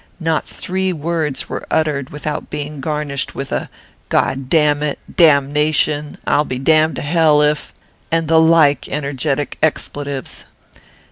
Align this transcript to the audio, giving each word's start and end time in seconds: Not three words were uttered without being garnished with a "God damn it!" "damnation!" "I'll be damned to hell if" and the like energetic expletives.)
Not 0.19 0.47
three 0.47 0.91
words 0.91 1.47
were 1.47 1.63
uttered 1.69 2.09
without 2.09 2.49
being 2.49 2.81
garnished 2.81 3.35
with 3.35 3.51
a 3.51 3.69
"God 4.09 4.49
damn 4.49 4.81
it!" 4.81 4.97
"damnation!" 5.15 6.17
"I'll 6.25 6.43
be 6.43 6.57
damned 6.57 6.95
to 6.95 7.03
hell 7.03 7.39
if" 7.43 7.71
and 8.11 8.27
the 8.27 8.39
like 8.41 8.89
energetic 8.89 9.59
expletives.) 9.61 10.45